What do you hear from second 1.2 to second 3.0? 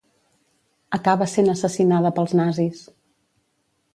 sent assassinada pels nazis.